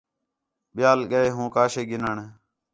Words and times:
ٻِیال 0.75 0.99
ڳئے 1.11 1.29
ہوں 1.35 1.47
کاشے 1.55 1.83
گِنّݨ 1.89 2.17